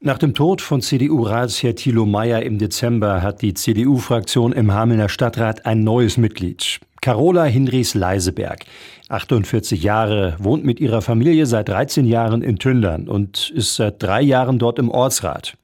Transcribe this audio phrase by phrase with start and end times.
[0.00, 5.64] Nach dem Tod von CDU-Ratsherr Thilo Meyer im Dezember hat die CDU-Fraktion im Hamelner Stadtrat
[5.64, 6.80] ein neues Mitglied.
[7.00, 8.66] Carola Hinrichs-Leiseberg,
[9.08, 14.20] 48 Jahre, wohnt mit ihrer Familie seit 13 Jahren in Tündern und ist seit drei
[14.20, 15.56] Jahren dort im Ortsrat.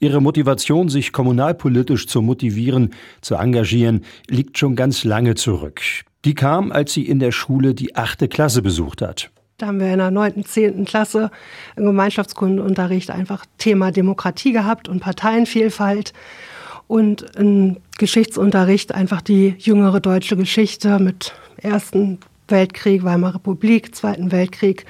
[0.00, 5.82] Ihre Motivation, sich kommunalpolitisch zu motivieren, zu engagieren, liegt schon ganz lange zurück.
[6.24, 9.30] Die kam, als sie in der Schule die achte Klasse besucht hat.
[9.58, 11.32] Da haben wir in der neunten, zehnten Klasse
[11.74, 16.12] im Gemeinschaftskundenunterricht einfach Thema Demokratie gehabt und Parteienvielfalt
[16.86, 24.86] und im Geschichtsunterricht einfach die jüngere deutsche Geschichte mit Ersten Weltkrieg, Weimarer Republik, Zweiten Weltkrieg,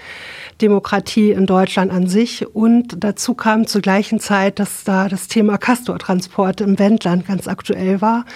[0.60, 2.46] Demokratie in Deutschland an sich.
[2.54, 8.02] Und dazu kam zur gleichen Zeit, dass da das Thema Castortransporte im Wendland ganz aktuell
[8.02, 8.26] war.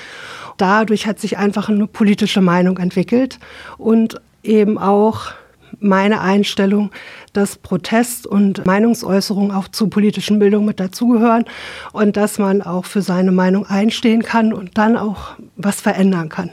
[0.56, 3.38] Dadurch hat sich einfach eine politische Meinung entwickelt
[3.76, 5.34] und eben auch
[5.82, 6.90] meine Einstellung,
[7.32, 11.44] dass Protest und Meinungsäußerung auch zur politischen Bildung mit dazugehören
[11.92, 16.50] und dass man auch für seine Meinung einstehen kann und dann auch was verändern kann.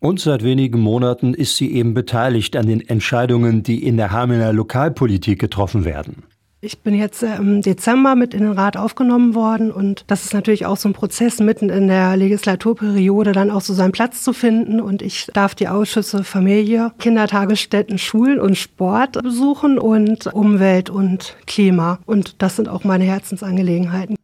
[0.00, 4.52] Und seit wenigen Monaten ist sie eben beteiligt an den Entscheidungen, die in der Hamelner
[4.52, 6.24] Lokalpolitik getroffen werden.
[6.64, 10.64] Ich bin jetzt im Dezember mit in den Rat aufgenommen worden und das ist natürlich
[10.64, 14.80] auch so ein Prozess, mitten in der Legislaturperiode dann auch so seinen Platz zu finden.
[14.80, 21.98] Und ich darf die Ausschüsse Familie, Kindertagesstätten, Schulen und Sport besuchen und Umwelt und Klima.
[22.06, 24.14] Und das sind auch meine Herzensangelegenheiten.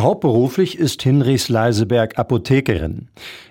[0.00, 3.08] Hauptberuflich ist Hinrichs Leiseberg Apothekerin.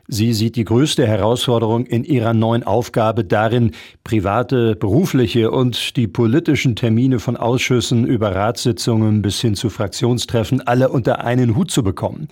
[0.08, 3.72] Sie sieht die größte Herausforderung in ihrer neuen Aufgabe darin,
[4.04, 10.90] private, berufliche und die politischen Termine von Ausschüssen über Ratssitzungen bis hin zu Fraktionstreffen alle
[10.90, 12.28] unter einen Hut zu bekommen.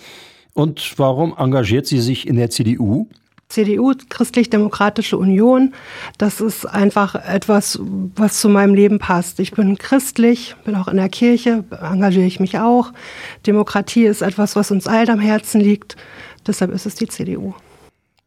[0.53, 3.07] Und warum engagiert sie sich in der CDU?
[3.49, 5.73] CDU, Christlich-Demokratische Union,
[6.17, 9.39] das ist einfach etwas, was zu meinem Leben passt.
[9.39, 12.91] Ich bin christlich, bin auch in der Kirche, engagiere ich mich auch.
[13.45, 15.95] Demokratie ist etwas, was uns allen am Herzen liegt.
[16.45, 17.53] Deshalb ist es die CDU.